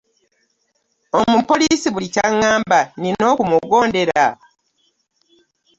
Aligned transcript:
Omupoliisi 1.19 1.87
buli 1.91 2.07
kyangamba 2.13 2.79
nina 3.01 3.23
okumugondera? 3.33 4.25